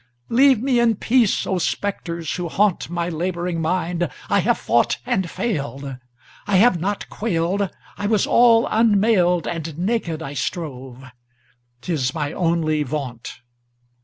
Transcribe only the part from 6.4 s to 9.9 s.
have not quailed,I was all unmailedAnd